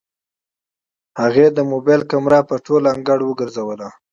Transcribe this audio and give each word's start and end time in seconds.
هغې 1.21 1.47
د 1.57 1.59
موبايل 1.71 2.01
کمره 2.11 2.39
په 2.49 2.55
ټول 2.65 2.81
انګړ 2.93 3.19
وګرځوله. 3.25 3.87